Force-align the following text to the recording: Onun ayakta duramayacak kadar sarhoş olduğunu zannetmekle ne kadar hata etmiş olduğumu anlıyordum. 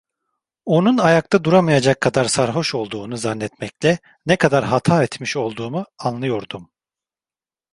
Onun 0.65 0.97
ayakta 0.97 1.43
duramayacak 1.43 2.01
kadar 2.01 2.25
sarhoş 2.25 2.75
olduğunu 2.75 3.17
zannetmekle 3.17 3.99
ne 4.25 4.35
kadar 4.35 4.63
hata 4.65 5.03
etmiş 5.03 5.37
olduğumu 5.37 5.85
anlıyordum. 5.99 6.71